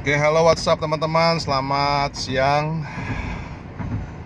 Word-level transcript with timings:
Oke, 0.00 0.16
halo 0.16 0.48
WhatsApp 0.48 0.80
teman-teman, 0.80 1.36
selamat 1.36 2.16
siang. 2.16 2.88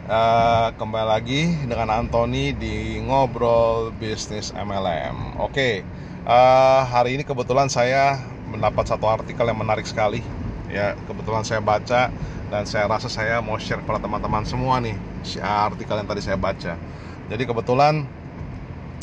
Uh, 0.07 0.71
kembali 0.79 1.03
lagi 1.03 1.51
dengan 1.67 1.91
Anthony 1.91 2.55
di 2.55 3.03
ngobrol 3.03 3.91
bisnis 3.99 4.55
MLM. 4.55 5.35
Oke, 5.43 5.83
uh, 6.31 6.87
hari 6.87 7.19
ini 7.19 7.27
kebetulan 7.27 7.67
saya 7.67 8.23
mendapat 8.55 8.87
satu 8.87 9.11
artikel 9.11 9.51
yang 9.51 9.59
menarik 9.59 9.83
sekali. 9.83 10.23
Ya, 10.71 10.95
kebetulan 11.11 11.43
saya 11.43 11.59
baca 11.59 12.07
dan 12.55 12.63
saya 12.71 12.87
rasa 12.87 13.11
saya 13.11 13.43
mau 13.43 13.59
share 13.59 13.83
kepada 13.83 13.99
teman-teman 13.99 14.47
semua 14.47 14.79
nih 14.79 14.95
si 15.27 15.43
artikel 15.43 15.99
yang 15.99 16.07
tadi 16.07 16.23
saya 16.23 16.39
baca. 16.39 16.79
Jadi 17.27 17.43
kebetulan 17.51 18.07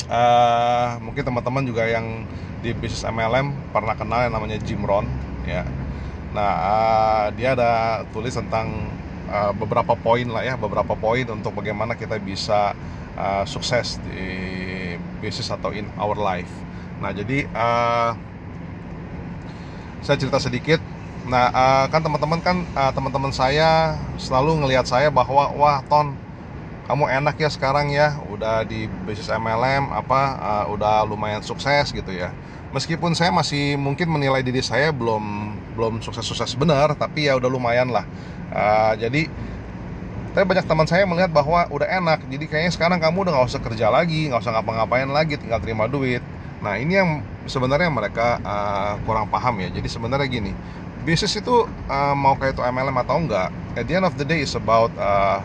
uh, 0.08 0.96
mungkin 1.04 1.20
teman-teman 1.20 1.68
juga 1.68 1.84
yang 1.84 2.24
di 2.64 2.72
bisnis 2.72 3.04
MLM 3.04 3.76
pernah 3.76 3.92
kenal 3.92 4.24
yang 4.24 4.32
namanya 4.32 4.56
Jim 4.64 4.80
Rohn, 4.88 5.04
ya 5.44 5.68
Nah, 6.32 6.52
uh, 6.56 7.24
dia 7.36 7.52
ada 7.52 8.02
tulis 8.08 8.32
tentang 8.32 8.88
uh, 9.28 9.52
beberapa 9.52 9.92
poin 9.92 10.24
lah 10.24 10.40
ya, 10.40 10.54
beberapa 10.56 10.96
poin 10.96 11.28
untuk 11.28 11.52
bagaimana 11.52 11.92
kita 11.92 12.16
bisa 12.16 12.72
uh, 13.16 13.44
sukses 13.44 14.00
di 14.08 14.96
bisnis 15.20 15.52
atau 15.52 15.70
in 15.76 15.84
our 16.00 16.16
life. 16.16 16.48
Nah, 17.04 17.12
jadi 17.12 17.44
uh, 17.52 18.16
saya 20.00 20.16
cerita 20.16 20.40
sedikit. 20.40 20.80
Nah, 21.28 21.52
uh, 21.52 21.84
kan 21.92 22.00
teman-teman 22.00 22.40
kan 22.40 22.56
uh, 22.74 22.90
teman-teman 22.96 23.30
saya 23.30 24.00
selalu 24.16 24.64
ngelihat 24.64 24.88
saya 24.88 25.12
bahwa 25.12 25.52
wah 25.54 25.84
Ton, 25.86 26.16
kamu 26.88 27.12
enak 27.22 27.36
ya 27.38 27.52
sekarang 27.52 27.92
ya, 27.92 28.16
udah 28.32 28.64
di 28.64 28.88
bisnis 29.04 29.28
MLM 29.28 29.92
apa, 29.92 30.20
uh, 30.40 30.64
udah 30.72 31.04
lumayan 31.04 31.44
sukses 31.44 31.92
gitu 31.92 32.10
ya 32.10 32.32
meskipun 32.72 33.12
saya 33.12 33.28
masih 33.28 33.76
mungkin 33.76 34.08
menilai 34.08 34.40
diri 34.40 34.64
saya 34.64 34.88
belum 34.90 35.54
belum 35.72 36.04
sukses-sukses 36.04 36.54
benar 36.56 36.94
tapi 36.96 37.26
ya 37.28 37.36
udah 37.36 37.48
lumayan 37.48 37.90
lah. 37.90 38.04
Uh, 38.52 38.92
jadi 39.00 39.28
tapi 40.32 40.44
banyak 40.48 40.64
teman 40.64 40.88
saya 40.88 41.04
melihat 41.04 41.28
bahwa 41.28 41.68
udah 41.68 41.84
enak 41.84 42.24
jadi 42.32 42.44
kayaknya 42.48 42.72
sekarang 42.72 42.98
kamu 43.00 43.28
udah 43.28 43.32
nggak 43.36 43.48
usah 43.52 43.60
kerja 43.60 43.92
lagi 43.92 44.32
nggak 44.32 44.40
usah 44.40 44.52
ngapa-ngapain 44.56 45.08
lagi 45.12 45.36
tinggal 45.36 45.60
terima 45.60 45.84
duit. 45.84 46.24
Nah 46.64 46.78
ini 46.80 46.96
yang 46.96 47.20
sebenarnya 47.44 47.92
mereka 47.92 48.40
uh, 48.40 48.96
kurang 49.04 49.28
paham 49.28 49.60
ya. 49.60 49.68
Jadi 49.68 49.88
sebenarnya 49.88 50.28
gini 50.28 50.52
bisnis 51.02 51.34
itu 51.34 51.66
uh, 51.66 52.14
mau 52.14 52.38
kayak 52.38 52.54
itu 52.54 52.62
MLM 52.62 52.96
atau 53.02 53.18
enggak 53.18 53.50
at 53.74 53.84
the 53.90 53.94
end 53.98 54.06
of 54.06 54.14
the 54.14 54.22
day 54.22 54.46
is 54.46 54.54
about 54.54 54.88
uh, 54.96 55.42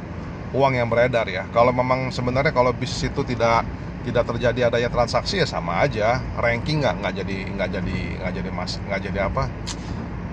uang 0.56 0.78
yang 0.78 0.88
beredar 0.88 1.28
ya. 1.28 1.44
Kalau 1.52 1.76
memang 1.76 2.14
sebenarnya 2.14 2.56
kalau 2.56 2.72
bisnis 2.72 3.12
itu 3.12 3.22
tidak 3.28 3.68
tidak 4.08 4.24
terjadi 4.24 4.72
adanya 4.72 4.88
transaksi 4.88 5.44
ya 5.44 5.48
sama 5.50 5.84
aja. 5.84 6.24
Ranking 6.40 6.80
nggak 6.80 6.96
nggak 7.04 7.14
jadi 7.26 7.38
nggak 7.60 7.70
jadi 7.76 7.98
nggak 8.24 8.34
jadi 8.40 8.50
mas 8.56 8.72
nggak 8.88 9.02
jadi 9.04 9.20
apa 9.28 9.44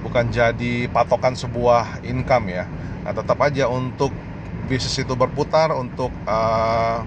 bukan 0.04 0.28
jadi 0.28 0.86
patokan 0.92 1.32
sebuah 1.32 2.04
income 2.04 2.52
ya. 2.52 2.68
Nah 3.02 3.12
tetap 3.16 3.40
aja 3.40 3.66
untuk 3.72 4.12
bisnis 4.68 5.00
itu 5.00 5.16
berputar 5.16 5.72
untuk 5.72 6.12
uh, 6.28 7.00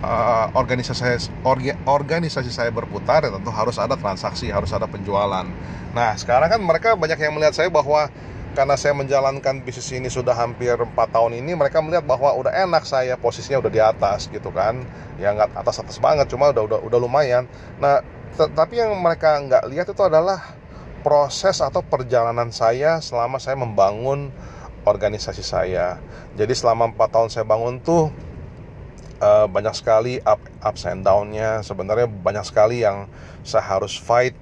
uh, 0.00 0.46
organisasi 0.56 1.28
orga, 1.44 1.76
organisasi 1.84 2.48
saya 2.48 2.72
berputar 2.72 3.28
ya 3.28 3.30
tentu 3.32 3.52
harus 3.52 3.76
ada 3.76 3.94
transaksi 4.00 4.48
harus 4.48 4.72
ada 4.72 4.88
penjualan. 4.88 5.44
Nah 5.92 6.10
sekarang 6.16 6.48
kan 6.48 6.60
mereka 6.60 6.96
banyak 6.96 7.20
yang 7.20 7.36
melihat 7.36 7.52
saya 7.52 7.68
bahwa 7.68 8.08
karena 8.50 8.74
saya 8.74 8.90
menjalankan 8.98 9.62
bisnis 9.62 9.94
ini 9.94 10.10
sudah 10.10 10.34
hampir 10.34 10.74
4 10.74 10.90
tahun 11.14 11.38
ini 11.38 11.54
mereka 11.54 11.78
melihat 11.78 12.02
bahwa 12.02 12.34
udah 12.34 12.50
enak 12.50 12.82
saya 12.82 13.14
posisinya 13.14 13.62
udah 13.62 13.72
di 13.72 13.80
atas 13.80 14.26
gitu 14.26 14.50
kan. 14.50 14.82
Ya 15.22 15.30
nggak 15.36 15.54
atas 15.54 15.78
atas 15.78 15.96
banget 16.02 16.26
cuma 16.32 16.50
udah 16.50 16.64
udah 16.66 16.78
udah 16.82 16.98
lumayan. 16.98 17.46
Nah 17.78 18.02
tapi 18.34 18.80
yang 18.80 18.96
mereka 18.98 19.38
nggak 19.38 19.64
lihat 19.70 19.86
itu 19.92 20.02
adalah 20.02 20.59
proses 21.00 21.60
atau 21.60 21.80
perjalanan 21.84 22.52
saya 22.52 23.00
selama 23.00 23.40
saya 23.40 23.56
membangun 23.56 24.32
organisasi 24.84 25.44
saya 25.44 26.00
jadi 26.36 26.52
selama 26.56 26.92
4 26.94 27.14
tahun 27.14 27.28
saya 27.28 27.44
bangun 27.44 27.80
tuh 27.80 28.08
uh, 29.20 29.46
banyak 29.48 29.74
sekali 29.76 30.18
up 30.24 30.40
ups 30.64 30.88
and 30.88 31.04
downnya 31.04 31.60
sebenarnya 31.60 32.08
banyak 32.08 32.44
sekali 32.44 32.82
yang 32.84 33.08
saya 33.44 33.64
harus 33.64 33.96
fight 33.96 34.36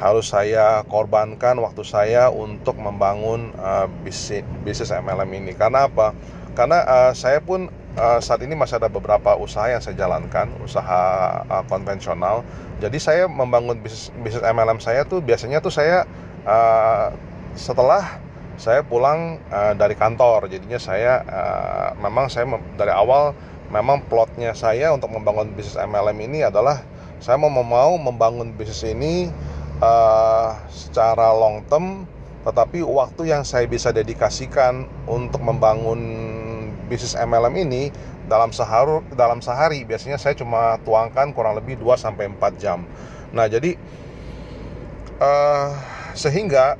harus 0.00 0.32
saya 0.32 0.80
korbankan 0.88 1.60
waktu 1.60 1.84
saya 1.84 2.32
untuk 2.32 2.80
membangun 2.80 3.52
uh, 3.60 3.84
bisnis 4.00 4.40
bisnis 4.64 4.88
MLM 4.88 5.28
ini. 5.36 5.52
Karena 5.52 5.92
apa? 5.92 6.16
Karena 6.56 6.80
uh, 6.88 7.12
saya 7.12 7.44
pun 7.44 7.68
uh, 7.96 8.18
saat 8.22 8.42
ini 8.44 8.54
masih 8.54 8.78
ada 8.78 8.90
beberapa 8.92 9.34
usaha 9.38 9.66
yang 9.70 9.82
saya 9.82 9.96
jalankan, 9.96 10.50
usaha 10.62 11.00
uh, 11.46 11.64
konvensional. 11.66 12.46
Jadi 12.78 12.98
saya 13.00 13.24
membangun 13.26 13.80
bisnis 13.80 14.14
bisnis 14.22 14.44
MLM 14.44 14.78
saya 14.78 15.02
tuh 15.08 15.24
biasanya 15.24 15.58
tuh 15.64 15.72
saya 15.72 16.06
uh, 16.46 17.10
setelah 17.56 18.20
saya 18.60 18.84
pulang 18.84 19.40
uh, 19.48 19.72
dari 19.74 19.96
kantor. 19.96 20.46
Jadinya 20.52 20.78
saya 20.78 21.24
uh, 21.24 21.88
memang 21.98 22.28
saya 22.28 22.46
dari 22.76 22.92
awal 22.92 23.32
memang 23.70 24.02
plotnya 24.10 24.52
saya 24.52 24.90
untuk 24.90 25.14
membangun 25.14 25.54
bisnis 25.54 25.78
MLM 25.78 26.18
ini 26.26 26.42
adalah 26.44 26.82
saya 27.22 27.38
mau 27.38 27.52
mau 27.52 27.94
membangun 28.00 28.52
bisnis 28.56 28.82
ini 28.82 29.30
uh, 29.80 30.56
secara 30.68 31.30
long 31.36 31.62
term 31.70 32.04
tetapi 32.40 32.80
waktu 32.80 33.28
yang 33.28 33.44
saya 33.44 33.68
bisa 33.68 33.92
dedikasikan 33.92 34.88
untuk 35.04 35.44
membangun 35.44 36.00
bisnis 36.90 37.14
MLM 37.14 37.54
ini 37.62 37.94
dalam 38.26 38.50
sehari 38.50 38.98
dalam 39.14 39.38
sehari 39.38 39.86
biasanya 39.86 40.18
saya 40.18 40.34
cuma 40.34 40.82
tuangkan 40.82 41.30
kurang 41.30 41.54
lebih 41.54 41.78
2 41.78 41.94
sampai 41.94 42.26
4 42.26 42.58
jam. 42.58 42.82
Nah, 43.30 43.46
jadi 43.46 43.78
uh, 45.22 45.70
sehingga 46.18 46.74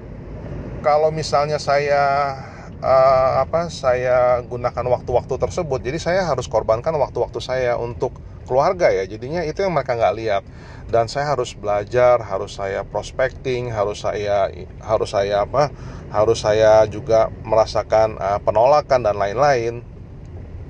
kalau 0.82 1.14
misalnya 1.14 1.62
saya 1.62 2.34
uh, 2.82 3.30
apa 3.46 3.70
saya 3.70 4.42
gunakan 4.42 4.98
waktu-waktu 4.98 5.34
tersebut 5.38 5.78
jadi 5.78 5.98
saya 6.02 6.20
harus 6.26 6.50
korbankan 6.50 6.96
waktu-waktu 6.98 7.38
saya 7.38 7.78
untuk 7.78 8.18
keluarga 8.50 8.90
ya. 8.90 9.06
Jadinya 9.06 9.46
itu 9.46 9.62
yang 9.62 9.70
mereka 9.70 9.94
nggak 9.94 10.16
lihat. 10.18 10.42
Dan 10.90 11.06
saya 11.06 11.30
harus 11.30 11.54
belajar 11.54 12.18
harus 12.18 12.58
saya 12.58 12.82
prospecting 12.82 13.70
harus 13.70 14.02
saya 14.02 14.50
harus 14.82 15.14
saya 15.14 15.46
apa 15.46 15.70
harus 16.10 16.42
saya 16.42 16.82
juga 16.90 17.30
merasakan 17.46 18.18
uh, 18.18 18.42
penolakan 18.42 19.06
dan 19.06 19.14
lain-lain 19.14 19.86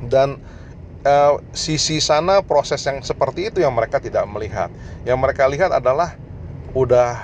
dan 0.06 0.40
uh, 1.04 1.40
sisi 1.52 2.00
sana 2.00 2.40
proses 2.44 2.80
yang 2.84 3.00
seperti 3.04 3.52
itu 3.52 3.58
yang 3.60 3.72
mereka 3.72 4.00
tidak 4.00 4.24
melihat. 4.28 4.72
Yang 5.04 5.18
mereka 5.20 5.44
lihat 5.48 5.70
adalah 5.72 6.16
udah 6.72 7.18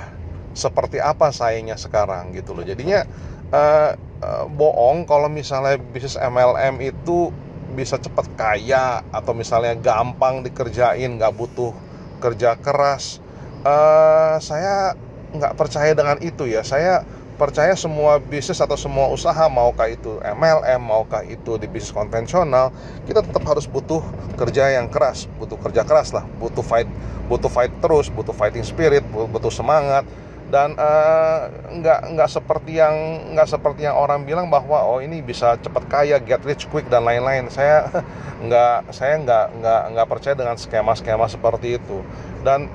seperti 0.57 0.99
apa 0.99 1.31
sayangnya 1.31 1.77
sekarang 1.77 2.33
gitu 2.33 2.57
loh. 2.57 2.65
Jadinya 2.65 3.05
uh, 3.53 3.93
uh, 4.25 4.45
bohong 4.49 5.05
kalau 5.05 5.29
misalnya 5.29 5.77
bisnis 5.77 6.17
MLM 6.17 6.81
itu 6.81 7.33
bisa 7.77 8.01
cepat 8.01 8.31
kaya 8.39 9.05
atau 9.13 9.37
misalnya 9.37 9.77
gampang 9.77 10.41
dikerjain 10.41 11.21
nggak 11.21 11.35
butuh 11.37 11.77
kerja 12.25 12.57
keras. 12.57 13.21
Uh, 13.67 14.39
saya 14.41 14.97
nggak 15.37 15.55
percaya 15.59 15.93
dengan 15.93 16.17
itu 16.25 16.49
ya. 16.49 16.65
Saya 16.65 17.05
percaya 17.37 17.77
semua 17.77 18.17
bisnis 18.19 18.59
atau 18.59 18.75
semua 18.75 19.13
usaha 19.13 19.47
maukah 19.53 19.93
itu 19.93 20.19
MLM 20.25 20.81
maukah 20.81 21.23
itu 21.23 21.61
di 21.61 21.69
bisnis 21.69 21.93
konvensional 21.93 22.73
kita 23.05 23.21
tetap 23.21 23.45
harus 23.45 23.69
butuh 23.69 24.01
kerja 24.41 24.75
yang 24.81 24.89
keras 24.89 25.29
butuh 25.37 25.61
kerja 25.61 25.85
keras 25.85 26.17
lah 26.17 26.25
butuh 26.41 26.65
fight 26.65 26.89
butuh 27.27 27.51
fight 27.51 27.75
terus 27.83 28.07
butuh 28.09 28.33
fighting 28.33 28.63
spirit 28.63 29.03
butuh 29.13 29.53
semangat. 29.53 30.07
Dan 30.47 30.79
uh, 30.79 31.51
nggak 31.75 32.15
nggak 32.15 32.31
seperti 32.31 32.79
yang 32.79 32.95
nggak 33.35 33.51
seperti 33.51 33.83
yang 33.83 33.99
orang 33.99 34.23
bilang 34.23 34.47
bahwa 34.47 34.79
oh 34.79 35.03
ini 35.03 35.19
bisa 35.19 35.59
cepat 35.59 35.91
kaya 35.91 36.23
get 36.23 36.39
rich 36.47 36.71
quick 36.71 36.87
dan 36.87 37.03
lain-lain. 37.03 37.51
Saya 37.51 37.91
nggak 38.47 38.95
saya 38.95 39.19
nggak 39.27 39.47
nggak 39.59 39.83
nggak 39.91 40.07
percaya 40.07 40.39
dengan 40.39 40.55
skema-skema 40.55 41.27
seperti 41.27 41.83
itu. 41.83 41.99
Dan 42.47 42.71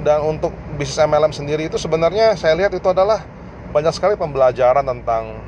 dan 0.00 0.24
untuk 0.24 0.56
bisnis 0.80 0.96
MLM 0.96 1.36
sendiri 1.36 1.68
itu 1.68 1.76
sebenarnya 1.76 2.40
saya 2.40 2.56
lihat 2.56 2.72
itu 2.72 2.88
adalah 2.88 3.20
banyak 3.70 3.94
sekali 3.94 4.14
pembelajaran 4.18 4.82
tentang 4.82 5.38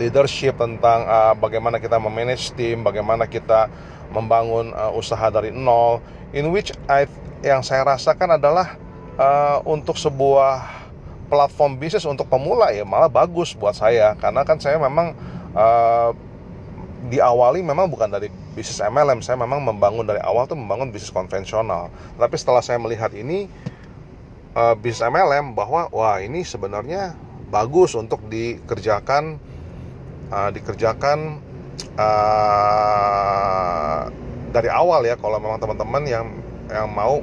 leadership 0.00 0.56
tentang 0.56 1.04
uh, 1.04 1.34
bagaimana 1.36 1.82
kita 1.82 1.98
memanage 1.98 2.54
tim 2.54 2.80
bagaimana 2.86 3.26
kita 3.26 3.68
membangun 4.14 4.72
uh, 4.72 4.94
usaha 4.94 5.28
dari 5.28 5.52
nol 5.52 6.00
in 6.32 6.48
which 6.54 6.72
I 6.88 7.04
yang 7.44 7.62
saya 7.62 7.86
rasakan 7.86 8.38
adalah 8.38 8.74
uh, 9.18 9.58
untuk 9.66 9.94
sebuah 9.94 10.78
platform 11.28 11.76
bisnis 11.76 12.08
untuk 12.08 12.26
pemula 12.26 12.72
ya 12.72 12.82
malah 12.88 13.10
bagus 13.10 13.52
buat 13.52 13.76
saya. 13.76 14.16
Karena 14.16 14.42
kan 14.42 14.56
saya 14.58 14.80
memang 14.80 15.12
uh, 15.52 16.10
diawali 17.08 17.62
memang 17.62 17.86
bukan 17.86 18.10
dari 18.10 18.26
bisnis 18.58 18.82
MLM 18.82 19.22
saya 19.22 19.38
memang 19.38 19.62
membangun 19.62 20.02
dari 20.02 20.18
awal 20.18 20.48
tuh 20.48 20.58
membangun 20.58 20.90
bisnis 20.90 21.12
konvensional. 21.12 21.92
Tapi 22.16 22.34
setelah 22.34 22.64
saya 22.64 22.80
melihat 22.80 23.12
ini 23.14 23.46
uh, 24.58 24.74
bisnis 24.74 25.06
MLM 25.06 25.54
bahwa 25.54 25.86
wah 25.94 26.18
ini 26.18 26.42
sebenarnya 26.42 27.14
bagus 27.48 27.94
untuk 27.94 28.26
dikerjakan 28.26 29.38
uh, 30.34 30.50
dikerjakan 30.50 31.38
uh, 31.94 32.50
dari 34.50 34.68
awal 34.68 35.06
ya 35.06 35.14
kalau 35.14 35.38
memang 35.38 35.62
teman-teman 35.62 36.02
yang 36.04 36.26
yang 36.68 36.90
mau 36.90 37.22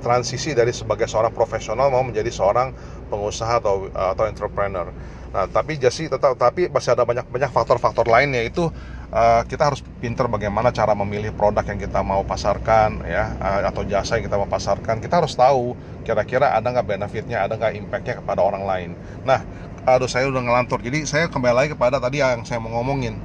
transisi 0.00 0.54
dari 0.54 0.72
sebagai 0.72 1.10
seorang 1.10 1.34
profesional 1.34 1.90
mau 1.90 2.02
menjadi 2.02 2.30
seorang 2.30 2.72
pengusaha 3.10 3.58
atau 3.58 3.90
atau 3.90 4.24
entrepreneur. 4.26 4.90
Nah, 5.34 5.44
tapi 5.50 5.76
Jesse 5.76 6.06
tetap 6.06 6.38
tapi 6.38 6.70
masih 6.70 6.94
ada 6.94 7.02
banyak 7.02 7.26
banyak 7.26 7.50
faktor-faktor 7.50 8.06
lainnya 8.06 8.46
itu 8.46 8.70
uh, 9.12 9.42
kita 9.46 9.70
harus 9.70 9.80
pinter 10.02 10.26
bagaimana 10.26 10.74
cara 10.74 10.92
memilih 10.98 11.30
produk 11.34 11.62
yang 11.62 11.78
kita 11.78 12.02
mau 12.02 12.26
pasarkan 12.26 13.06
ya 13.06 13.36
uh, 13.38 13.60
atau 13.70 13.86
jasa 13.86 14.18
yang 14.18 14.26
kita 14.26 14.36
mau 14.40 14.50
pasarkan. 14.50 14.98
Kita 14.98 15.22
harus 15.22 15.34
tahu 15.38 15.78
kira-kira 16.02 16.54
ada 16.54 16.66
nggak 16.70 16.86
benefitnya, 16.86 17.46
ada 17.46 17.54
nggak 17.54 17.74
impactnya 17.78 18.14
kepada 18.22 18.40
orang 18.42 18.64
lain. 18.66 18.90
Nah, 19.22 19.42
aduh 19.86 20.10
saya 20.10 20.26
udah 20.26 20.42
ngelantur. 20.42 20.82
Jadi 20.82 21.06
saya 21.06 21.30
kembali 21.30 21.54
lagi 21.54 21.70
kepada 21.78 22.02
tadi 22.02 22.18
yang 22.18 22.42
saya 22.42 22.58
mau 22.58 22.74
ngomongin. 22.82 23.18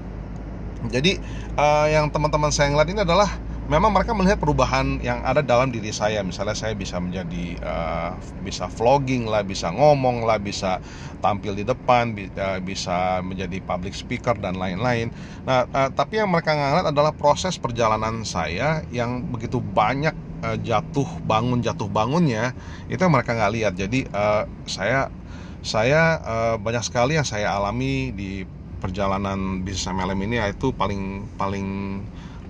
Jadi 0.89 1.21
uh, 1.57 1.85
yang 1.89 2.09
teman-teman 2.09 2.49
saya 2.49 2.73
ngeliat 2.73 2.89
ini 2.89 3.01
adalah 3.05 3.29
memang 3.69 3.93
mereka 3.93 4.17
melihat 4.17 4.41
perubahan 4.41 4.97
yang 5.05 5.21
ada 5.21 5.45
dalam 5.45 5.69
diri 5.69 5.93
saya. 5.93 6.25
Misalnya 6.25 6.57
saya 6.57 6.73
bisa 6.73 6.97
menjadi 6.97 7.59
uh, 7.61 8.17
bisa 8.41 8.65
vlogging 8.71 9.29
lah 9.29 9.45
bisa 9.45 9.69
ngomong 9.69 10.25
lah 10.25 10.41
bisa 10.41 10.81
tampil 11.21 11.53
di 11.53 11.61
depan 11.67 12.15
uh, 12.15 12.57
bisa 12.63 13.21
menjadi 13.21 13.61
public 13.61 13.93
speaker 13.93 14.33
dan 14.39 14.57
lain-lain. 14.57 15.13
Nah 15.45 15.69
uh, 15.69 15.89
tapi 15.93 16.17
yang 16.17 16.31
mereka 16.33 16.57
ngeliat 16.57 16.89
adalah 16.89 17.13
proses 17.13 17.61
perjalanan 17.61 18.25
saya 18.25 18.81
yang 18.89 19.21
begitu 19.29 19.61
banyak 19.61 20.13
uh, 20.41 20.57
jatuh 20.57 21.07
bangun 21.25 21.61
jatuh 21.61 21.87
bangunnya 21.87 22.57
itu 22.89 22.97
yang 22.97 23.13
mereka 23.13 23.37
nggak 23.37 23.53
lihat. 23.53 23.73
Jadi 23.77 24.09
uh, 24.09 24.49
saya 24.65 25.13
saya 25.61 26.17
uh, 26.25 26.55
banyak 26.57 26.81
sekali 26.81 27.13
yang 27.21 27.27
saya 27.27 27.53
alami 27.53 28.09
di 28.09 28.41
perjalanan 28.81 29.61
bisnis 29.61 29.85
MLM 29.85 30.17
ini 30.25 30.41
yaitu 30.41 30.73
paling 30.73 31.29
paling 31.37 32.01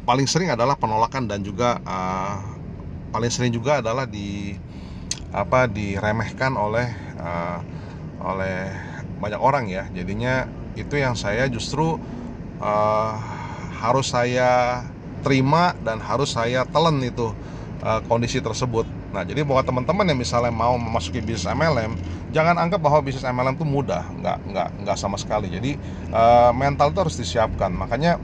paling 0.03 0.25
sering 0.25 0.49
adalah 0.49 0.73
penolakan 0.77 1.29
dan 1.29 1.45
juga 1.45 1.77
uh, 1.85 2.41
paling 3.13 3.31
sering 3.31 3.51
juga 3.53 3.83
adalah 3.83 4.07
di 4.07 4.55
apa 5.31 5.67
diremehkan 5.67 6.55
oleh 6.59 6.87
uh, 7.19 7.59
oleh 8.21 8.71
banyak 9.21 9.41
orang 9.41 9.69
ya. 9.69 9.87
Jadinya 9.93 10.49
itu 10.75 10.97
yang 10.97 11.13
saya 11.13 11.47
justru 11.47 11.99
uh, 12.59 13.13
harus 13.81 14.11
saya 14.11 14.81
terima 15.21 15.77
dan 15.85 16.01
harus 16.01 16.33
saya 16.33 16.65
telan 16.65 16.97
itu 17.01 17.31
uh, 17.85 18.01
kondisi 18.09 18.41
tersebut. 18.41 18.85
Nah 19.11 19.21
jadi 19.27 19.43
buat 19.43 19.67
teman-teman 19.67 20.07
yang 20.07 20.19
misalnya 20.19 20.53
mau 20.53 20.75
memasuki 20.79 21.19
bisnis 21.19 21.45
MLM 21.51 21.93
jangan 22.31 22.55
anggap 22.57 22.79
bahwa 22.79 23.03
bisnis 23.03 23.27
MLM 23.27 23.59
itu 23.59 23.67
mudah. 23.67 24.07
Nggak 24.17 24.37
nggak 24.49 24.69
nggak 24.87 24.97
sama 24.97 25.19
sekali. 25.19 25.51
Jadi 25.51 25.77
uh, 26.09 26.51
mental 26.55 26.89
itu 26.95 26.99
harus 26.99 27.15
disiapkan. 27.19 27.69
Makanya 27.69 28.17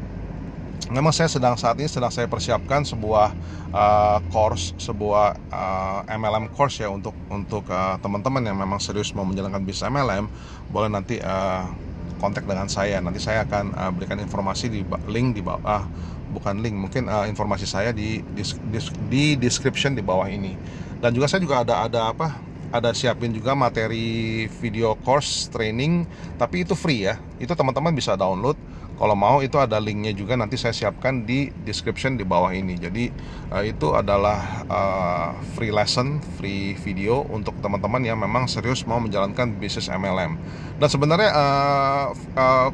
memang 0.88 1.12
saya 1.12 1.28
sedang 1.28 1.56
saat 1.60 1.76
ini 1.80 1.90
sedang 1.92 2.12
saya 2.12 2.28
persiapkan 2.32 2.84
sebuah 2.88 3.36
uh, 3.76 4.20
course, 4.32 4.72
sebuah 4.80 5.36
uh, 5.52 6.00
MLM 6.08 6.52
course 6.56 6.80
ya 6.80 6.88
untuk 6.88 7.16
untuk 7.28 7.68
uh, 7.68 8.00
teman-teman 8.00 8.44
yang 8.44 8.58
memang 8.58 8.80
serius 8.80 9.12
mau 9.12 9.28
menjalankan 9.28 9.64
bisnis 9.64 9.88
MLM, 9.92 10.26
boleh 10.72 10.90
nanti 10.92 11.20
uh, 11.20 11.68
kontak 12.20 12.48
dengan 12.48 12.72
saya. 12.72 13.04
Nanti 13.04 13.20
saya 13.20 13.44
akan 13.44 13.76
uh, 13.76 13.92
berikan 13.92 14.18
informasi 14.20 14.72
di 14.72 14.82
link 15.12 15.38
di 15.38 15.42
bawah, 15.44 15.64
uh, 15.64 15.84
bukan 16.32 16.64
link, 16.64 16.76
mungkin 16.76 17.12
uh, 17.12 17.28
informasi 17.28 17.68
saya 17.68 17.92
di, 17.92 18.24
di 18.34 18.44
di 19.12 19.24
description 19.36 19.94
di 19.94 20.04
bawah 20.04 20.28
ini. 20.28 20.56
Dan 20.98 21.14
juga 21.14 21.30
saya 21.30 21.44
juga 21.44 21.62
ada 21.62 21.86
ada 21.86 22.12
apa? 22.12 22.34
Ada 22.68 22.92
siapin 22.92 23.32
juga 23.32 23.56
materi 23.56 24.44
video 24.60 24.92
course 25.00 25.48
training, 25.48 26.04
tapi 26.36 26.68
itu 26.68 26.76
free 26.76 27.08
ya. 27.08 27.16
Itu 27.40 27.56
teman-teman 27.56 27.96
bisa 27.96 28.20
download 28.20 28.60
kalau 28.98 29.14
mau 29.14 29.46
itu 29.46 29.62
ada 29.62 29.78
linknya 29.78 30.10
juga 30.12 30.34
nanti 30.34 30.58
saya 30.58 30.74
siapkan 30.74 31.22
di 31.22 31.54
description 31.64 32.18
di 32.18 32.26
bawah 32.26 32.50
ini. 32.50 32.76
Jadi 32.82 33.14
uh, 33.54 33.62
itu 33.62 33.94
adalah 33.94 34.66
uh, 34.66 35.30
free 35.54 35.70
lesson, 35.70 36.18
free 36.42 36.74
video 36.82 37.22
untuk 37.30 37.54
teman-teman 37.62 38.02
yang 38.02 38.18
memang 38.18 38.50
serius 38.50 38.82
mau 38.90 38.98
menjalankan 38.98 39.54
bisnis 39.62 39.88
MLM. 39.88 40.36
Dan 40.82 40.88
sebenarnya 40.90 41.30
uh, 41.30 42.06
uh, 42.34 42.70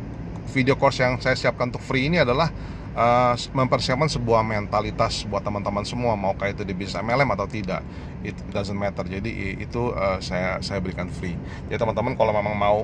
video 0.55 0.79
course 0.79 1.03
yang 1.03 1.19
saya 1.19 1.35
siapkan 1.35 1.75
untuk 1.75 1.83
free 1.83 2.07
ini 2.07 2.23
adalah 2.23 2.47
uh, 2.95 3.35
mempersiapkan 3.51 4.07
sebuah 4.07 4.45
mentalitas 4.45 5.25
buat 5.27 5.43
teman-teman 5.43 5.83
semua 5.83 6.15
mau 6.15 6.37
kayak 6.37 6.61
itu 6.61 6.63
di 6.63 6.73
bisnis 6.77 7.01
MLM 7.01 7.29
atau 7.35 7.47
tidak 7.49 7.81
it 8.23 8.37
doesn't 8.53 8.77
matter 8.77 9.03
jadi 9.03 9.59
itu 9.59 9.91
uh, 9.91 10.21
saya 10.21 10.61
saya 10.61 10.79
berikan 10.79 11.09
free 11.09 11.35
jadi 11.67 11.81
teman-teman 11.81 12.15
kalau 12.15 12.31
memang 12.31 12.55
mau 12.55 12.79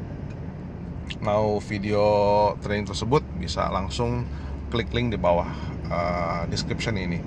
mau 1.17 1.57
video 1.57 2.03
training 2.61 2.85
tersebut 2.85 3.25
bisa 3.41 3.65
langsung 3.73 4.23
klik 4.69 4.93
link 4.93 5.09
di 5.09 5.17
bawah 5.17 5.49
uh, 5.89 6.45
description 6.47 6.93
ini. 6.95 7.17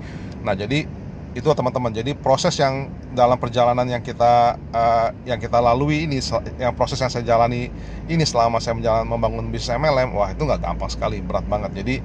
Nah, 0.41 0.55
jadi 0.55 0.87
itu 1.33 1.49
teman-teman. 1.49 1.89
Jadi 1.89 2.13
proses 2.13 2.53
yang 2.61 2.93
dalam 3.17 3.41
perjalanan 3.41 3.89
yang 3.89 4.05
kita 4.05 4.55
uh, 4.69 5.09
yang 5.25 5.41
kita 5.41 5.57
lalui 5.57 6.05
ini, 6.05 6.21
yang 6.61 6.77
proses 6.77 7.01
yang 7.01 7.09
saya 7.09 7.25
jalani 7.25 7.73
ini 8.05 8.21
selama 8.21 8.61
saya 8.61 8.77
menjalan 8.77 9.05
membangun 9.09 9.49
bisnis 9.49 9.73
MLM, 9.73 10.13
wah 10.13 10.29
itu 10.29 10.45
nggak 10.45 10.61
gampang 10.61 10.89
sekali, 10.93 11.25
berat 11.25 11.45
banget. 11.49 11.73
Jadi 11.81 11.95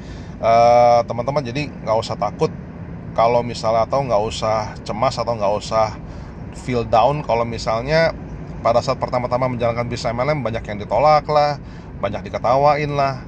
uh, 0.41 1.05
teman-teman, 1.05 1.45
jadi 1.45 1.69
nggak 1.69 1.97
usah 2.01 2.17
takut 2.17 2.49
kalau 3.13 3.45
misalnya 3.45 3.85
atau 3.85 4.01
nggak 4.01 4.23
usah 4.25 4.73
cemas 4.83 5.21
atau 5.21 5.37
nggak 5.37 5.55
usah 5.61 5.93
feel 6.57 6.83
down 6.89 7.21
kalau 7.21 7.45
misalnya 7.45 8.17
pada 8.59 8.83
saat 8.83 8.99
pertama-tama 8.99 9.47
menjalankan 9.47 9.87
bisnis 9.87 10.11
MLM 10.11 10.43
banyak 10.43 10.65
yang 10.67 10.79
ditolak 10.83 11.25
lah, 11.31 11.63
banyak 12.03 12.27
diketawain 12.27 12.91
lah. 12.91 13.23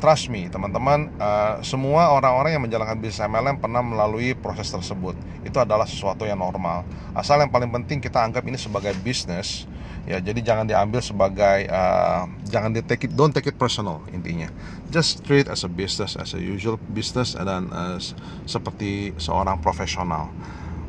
Trust 0.00 0.32
me, 0.32 0.48
teman-teman, 0.48 1.12
uh, 1.20 1.60
semua 1.60 2.08
orang-orang 2.16 2.56
yang 2.56 2.64
menjalankan 2.64 2.96
bisnis 2.96 3.20
MLM 3.20 3.60
pernah 3.60 3.84
melalui 3.84 4.32
proses 4.32 4.72
tersebut. 4.72 5.12
Itu 5.44 5.60
adalah 5.60 5.84
sesuatu 5.84 6.24
yang 6.24 6.40
normal. 6.40 6.88
Asal 7.12 7.44
yang 7.44 7.52
paling 7.52 7.68
penting 7.68 8.00
kita 8.00 8.16
anggap 8.16 8.40
ini 8.48 8.56
sebagai 8.56 8.96
bisnis, 9.04 9.68
ya. 10.08 10.16
Jadi 10.16 10.40
jangan 10.40 10.64
diambil 10.64 11.04
sebagai, 11.04 11.68
uh, 11.68 12.24
jangan 12.48 12.72
di 12.72 12.80
take 12.80 13.06
it, 13.06 13.12
don't 13.12 13.36
take 13.36 13.52
it 13.52 13.60
personal 13.60 14.00
intinya. 14.08 14.48
Just 14.88 15.20
treat 15.28 15.52
as 15.52 15.68
a 15.68 15.70
business, 15.70 16.16
as 16.16 16.32
a 16.32 16.40
usual 16.40 16.80
business, 16.96 17.36
dan 17.36 17.68
uh, 17.68 18.00
seperti 18.48 19.12
seorang 19.20 19.60
profesional. 19.60 20.32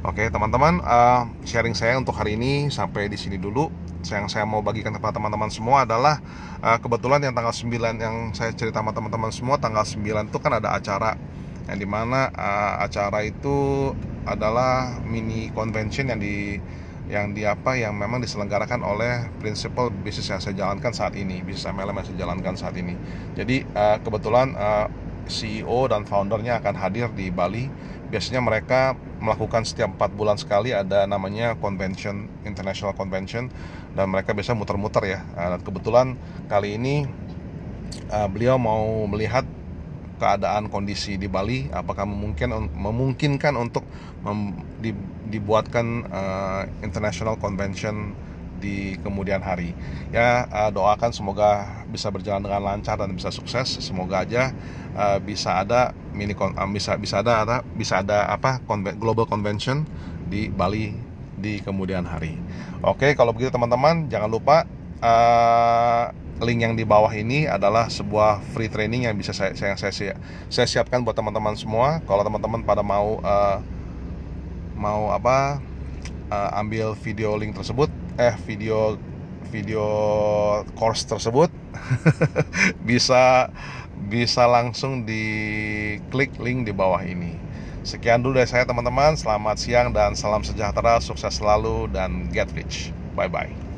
Oke 0.02 0.34
teman-teman, 0.34 0.82
uh, 0.82 1.30
sharing 1.46 1.78
saya 1.78 1.94
untuk 1.94 2.18
hari 2.18 2.34
ini 2.34 2.74
sampai 2.74 3.06
di 3.06 3.22
sini 3.22 3.38
dulu. 3.38 3.70
Yang 4.02 4.34
saya 4.34 4.50
mau 4.50 4.66
bagikan 4.66 4.90
kepada 4.98 5.22
teman-teman 5.22 5.54
semua 5.54 5.86
adalah 5.86 6.18
uh, 6.66 6.82
kebetulan 6.82 7.22
yang 7.22 7.38
tanggal 7.38 7.54
9 7.54 8.02
yang 8.02 8.34
saya 8.34 8.50
cerita 8.58 8.82
sama 8.82 8.98
teman-teman 8.98 9.30
semua 9.30 9.62
tanggal 9.62 9.86
9 9.86 10.02
itu 10.02 10.38
kan 10.42 10.58
ada 10.58 10.74
acara 10.74 11.22
yang 11.70 11.78
di 11.78 11.86
mana 11.86 12.34
uh, 12.34 12.82
acara 12.82 13.22
itu 13.22 13.94
adalah 14.26 14.90
mini 15.06 15.54
convention 15.54 16.10
yang 16.10 16.18
di 16.18 16.58
yang 17.06 17.38
di 17.38 17.46
apa 17.46 17.78
yang 17.78 17.94
memang 17.94 18.26
diselenggarakan 18.26 18.82
oleh 18.82 19.30
prinsipal 19.38 19.94
bisnis 19.94 20.34
yang 20.34 20.42
saya 20.42 20.58
jalankan 20.58 20.98
saat 20.98 21.14
ini 21.14 21.46
bisnis 21.46 21.70
MLM 21.70 22.02
yang 22.02 22.08
saya 22.10 22.18
jalankan 22.26 22.54
saat 22.58 22.74
ini 22.74 22.98
jadi 23.38 23.66
kebetulan 24.02 24.56
CEO 25.28 25.90
dan 25.92 26.08
foundernya 26.08 26.64
akan 26.64 26.76
hadir 26.78 27.10
di 27.14 27.30
Bali. 27.30 27.70
Biasanya 28.12 28.44
mereka 28.44 28.96
melakukan 29.24 29.64
setiap 29.64 29.96
empat 29.96 30.12
bulan 30.18 30.36
sekali 30.36 30.76
ada 30.76 31.08
namanya 31.08 31.56
convention 31.62 32.28
international 32.44 32.92
convention 32.98 33.48
dan 33.96 34.12
mereka 34.12 34.36
biasa 34.36 34.58
muter-muter 34.58 35.04
ya. 35.06 35.20
Nah, 35.38 35.56
dan 35.56 35.62
kebetulan 35.62 36.20
kali 36.52 36.76
ini 36.76 37.08
uh, 38.12 38.28
beliau 38.28 38.60
mau 38.60 39.08
melihat 39.08 39.48
keadaan 40.22 40.70
kondisi 40.70 41.18
di 41.18 41.26
Bali. 41.26 41.72
Apakah 41.74 42.06
memungkinkan 42.06 42.70
memungkinkan 42.78 43.54
untuk 43.58 43.82
mem, 44.22 44.54
di, 44.78 44.94
dibuatkan 45.34 46.06
uh, 46.12 46.64
international 46.86 47.42
convention 47.42 48.14
di 48.62 48.96
kemudian 49.02 49.42
hari. 49.42 49.74
Ya 50.14 50.46
uh, 50.48 50.70
doakan 50.70 51.10
semoga 51.10 51.82
bisa 51.90 52.14
berjalan 52.14 52.46
dengan 52.46 52.62
lancar 52.62 53.02
dan 53.02 53.10
bisa 53.12 53.34
sukses. 53.34 53.82
Semoga 53.82 54.22
aja 54.22 54.54
uh, 54.94 55.18
bisa 55.18 55.58
ada 55.58 55.98
mini 56.14 56.38
uh, 56.38 56.54
bisa 56.70 56.94
bisa 57.02 57.26
ada 57.26 57.66
bisa 57.74 58.06
ada 58.06 58.30
apa 58.30 58.62
global 59.02 59.26
convention 59.26 59.84
di 60.30 60.48
Bali 60.48 60.94
di 61.42 61.58
kemudian 61.66 62.06
hari. 62.06 62.38
Oke, 62.86 63.18
kalau 63.18 63.34
begitu 63.34 63.50
teman-teman 63.50 64.06
jangan 64.08 64.30
lupa 64.30 64.58
link 66.38 66.62
yang 66.62 66.78
di 66.78 66.86
bawah 66.86 67.10
ini 67.10 67.50
adalah 67.50 67.90
sebuah 67.90 68.38
free 68.54 68.70
training 68.70 69.10
yang 69.10 69.18
bisa 69.18 69.34
saya 69.34 69.58
saya 69.58 69.74
saya, 69.74 70.14
saya 70.46 70.68
siapkan 70.70 71.02
buat 71.02 71.18
teman-teman 71.18 71.58
semua. 71.58 72.06
Kalau 72.06 72.22
teman-teman 72.22 72.62
pada 72.62 72.86
mau 72.86 73.18
mau 74.78 75.14
apa 75.14 75.62
uh, 76.32 76.60
ambil 76.64 76.96
video 76.98 77.36
link 77.36 77.54
tersebut 77.54 77.92
eh 78.20 78.36
video 78.48 78.98
video 79.52 79.86
course 80.76 81.04
tersebut 81.08 81.52
bisa 82.90 83.52
bisa 84.12 84.44
langsung 84.48 85.08
di 85.08 85.24
klik 86.12 86.36
link 86.42 86.68
di 86.68 86.74
bawah 86.76 87.00
ini. 87.04 87.40
Sekian 87.82 88.22
dulu 88.22 88.38
dari 88.38 88.50
saya 88.50 88.68
teman-teman. 88.68 89.18
Selamat 89.18 89.58
siang 89.58 89.90
dan 89.96 90.14
salam 90.14 90.46
sejahtera, 90.46 91.02
sukses 91.02 91.34
selalu 91.40 91.90
dan 91.90 92.30
get 92.30 92.52
rich. 92.54 92.94
Bye 93.16 93.32
bye. 93.32 93.71